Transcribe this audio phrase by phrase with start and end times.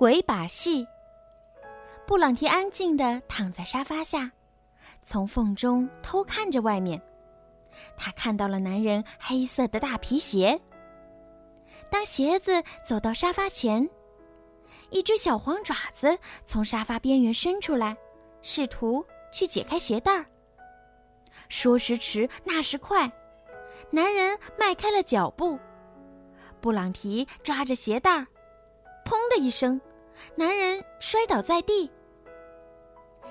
[0.00, 0.88] 鬼把戏。
[2.06, 4.32] 布朗提安静地躺在沙发下，
[5.02, 6.98] 从缝中偷看着外面。
[7.98, 10.58] 他看到了男人黑色的大皮鞋。
[11.90, 13.86] 当鞋子走到沙发前，
[14.88, 17.94] 一只小黄爪子从沙发边缘伸出来，
[18.40, 20.24] 试图去解开鞋带儿。
[21.50, 23.12] 说时迟，那时快，
[23.90, 25.58] 男人迈开了脚步。
[26.58, 28.26] 布朗提抓着鞋带儿，
[29.04, 29.78] 砰的一声。
[30.36, 31.90] 男人摔倒在地，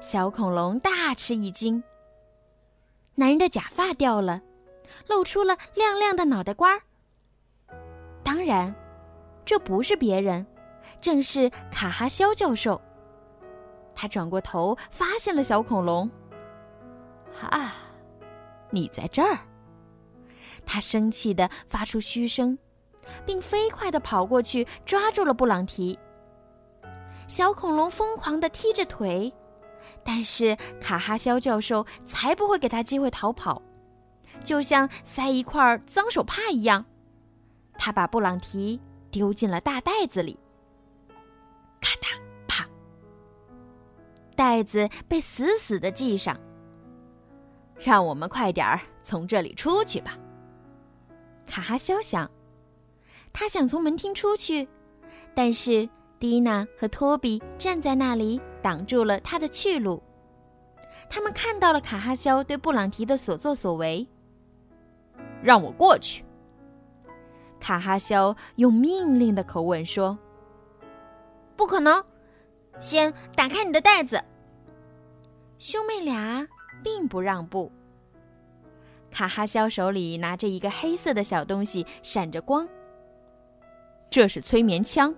[0.00, 1.82] 小恐龙大吃一惊。
[3.14, 4.40] 男人的假发掉了，
[5.06, 6.82] 露出了亮亮的脑袋瓜儿。
[8.22, 8.74] 当然，
[9.44, 10.46] 这不是别人，
[11.00, 12.80] 正是卡哈肖教授。
[13.94, 16.10] 他转过头，发现了小恐龙。
[17.40, 17.74] 啊，
[18.70, 19.38] 你在这儿！
[20.64, 22.58] 他生气的发出嘘声，
[23.26, 25.98] 并飞快的跑过去抓住了布朗提。
[27.30, 29.32] 小恐龙疯狂地踢着腿，
[30.04, 33.62] 但是卡哈肖教授才不会给他机会逃跑，
[34.42, 36.84] 就像塞一块脏手帕一样，
[37.74, 38.80] 他把布朗提
[39.12, 40.40] 丢进了大袋子里。
[41.80, 42.18] 咔嗒
[42.48, 42.68] 啪，
[44.34, 46.36] 袋子被死死地系上。
[47.78, 50.18] 让我们快点儿从这里出去吧，
[51.46, 52.28] 卡哈肖想。
[53.32, 54.66] 他想从门厅出去，
[55.32, 55.88] 但是。
[56.20, 60.02] 蒂娜和托比站在那里，挡住了他的去路。
[61.08, 64.06] 他们看到了卡哈肖对布朗提的所作所为。
[65.42, 66.22] 让我过去！
[67.58, 70.18] 卡哈肖用命令的口吻说
[71.56, 72.04] ：“不可能！
[72.78, 74.22] 先打开你的袋子。”
[75.58, 76.46] 兄妹俩
[76.82, 77.72] 并不让步。
[79.10, 82.68] 卡哈肖手里拿着一个黑色的小东西，闪着光。
[84.10, 85.14] 这是催眠枪。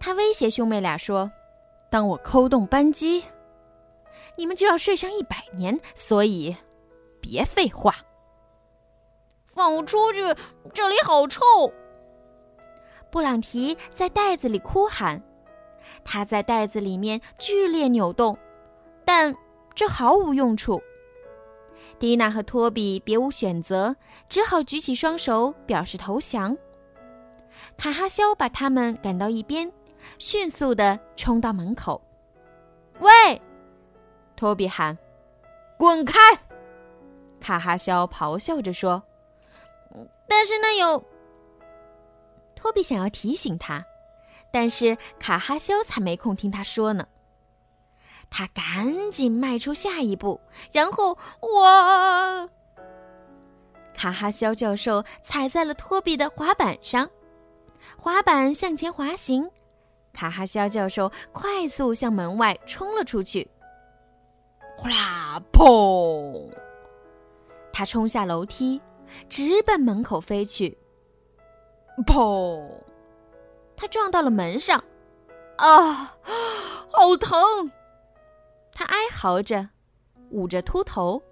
[0.00, 1.30] 他威胁兄妹俩说
[1.90, 3.24] ：“当我扣动扳机，
[4.36, 5.78] 你们就要睡上一百年。
[5.94, 6.56] 所以，
[7.20, 7.94] 别废话！
[9.46, 10.20] 放我出去，
[10.72, 11.40] 这里好臭！
[13.10, 15.20] 布朗提在袋子里哭喊，
[16.04, 18.38] 他在袋子里面剧烈扭动，
[19.04, 19.34] 但
[19.74, 20.80] 这毫无用处。
[21.98, 23.96] 蒂娜和托比别无选择，
[24.28, 26.56] 只好举起双手表示投降。
[27.76, 29.72] 卡哈肖把他们赶到一边，
[30.18, 32.00] 迅速地冲到门口。
[33.00, 33.40] 喂！
[34.36, 34.96] 托比喊
[35.78, 36.18] ：“滚开！”
[37.40, 39.02] 卡哈肖咆哮着说
[40.28, 41.04] ：“但是那有……”
[42.56, 43.84] 托比想要提醒他，
[44.50, 47.06] 但是卡哈肖才没空听他说呢。
[48.30, 50.40] 他赶紧迈出下一步，
[50.72, 52.50] 然后我……
[53.94, 57.08] 卡哈肖教授踩在了托比的滑板上，
[57.96, 59.50] 滑板向前滑行，
[60.18, 63.48] 卡哈肖教授快速向门外冲了出去。
[64.76, 66.50] 呼啦砰！
[67.72, 68.82] 他冲下楼梯，
[69.28, 70.76] 直奔门口飞去。
[72.04, 72.68] 砰！
[73.76, 74.82] 他撞到了门上，
[75.58, 76.16] 啊，
[76.90, 77.70] 好疼！
[78.72, 79.68] 他哀嚎着，
[80.30, 81.22] 捂着秃头。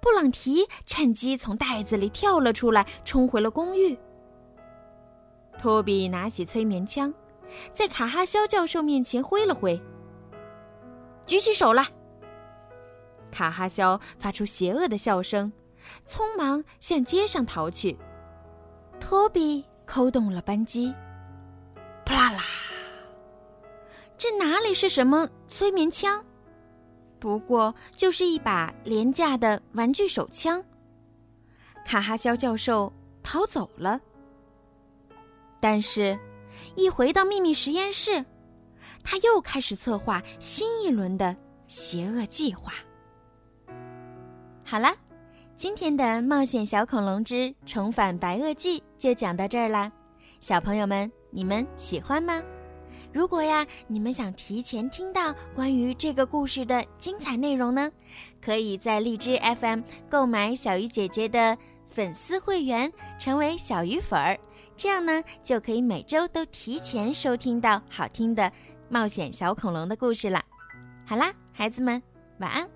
[0.00, 3.98] 布朗提趁机从袋子里跳了出来，冲回了公寓。
[5.58, 7.12] 托比拿起催眠枪，
[7.72, 9.80] 在卡哈肖教授面前挥了挥，
[11.26, 11.86] 举起手来。
[13.30, 15.52] 卡哈肖发出邪恶的笑声，
[16.06, 17.98] 匆忙向街上逃去。
[18.98, 20.94] 托比扣动了扳机，
[22.04, 22.42] 扑啦啦！
[24.16, 26.24] 这哪里是什么催眠枪？
[27.18, 30.64] 不过就是一把廉价的玩具手枪。
[31.84, 34.00] 卡哈肖教授逃走了，
[35.60, 36.18] 但是，
[36.74, 38.24] 一回到秘密实验室，
[39.02, 41.36] 他又开始策划新一轮的
[41.68, 42.72] 邪恶计划。
[44.64, 44.94] 好了。
[45.58, 49.90] 今天的《冒险小恐龙之重返白垩纪》就讲到这儿啦，
[50.38, 52.42] 小朋友们，你们喜欢吗？
[53.10, 57.90] 如果呀，你们想提前听到关于这个故事的精彩内容呢，
[58.38, 59.80] 可以在荔枝 FM
[60.10, 61.56] 购买小鱼姐姐的
[61.88, 64.38] 粉丝会员，成为小鱼粉儿，
[64.76, 68.52] 这样呢，就可以每周都提前收听到好听的
[68.88, 70.42] 冒险小恐龙的故事了。
[71.06, 72.02] 好啦，孩子们，
[72.38, 72.75] 晚安。